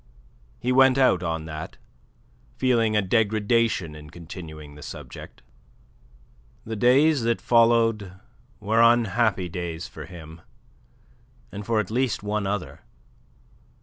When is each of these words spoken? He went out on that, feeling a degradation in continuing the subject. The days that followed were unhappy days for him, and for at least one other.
He 0.57 0.71
went 0.71 0.97
out 0.97 1.21
on 1.21 1.45
that, 1.45 1.77
feeling 2.57 2.97
a 2.97 3.03
degradation 3.03 3.93
in 3.93 4.09
continuing 4.09 4.73
the 4.73 4.81
subject. 4.81 5.43
The 6.65 6.75
days 6.75 7.21
that 7.21 7.39
followed 7.39 8.13
were 8.59 8.81
unhappy 8.81 9.47
days 9.47 9.87
for 9.87 10.05
him, 10.07 10.41
and 11.51 11.67
for 11.67 11.79
at 11.79 11.91
least 11.91 12.23
one 12.23 12.47
other. 12.47 12.81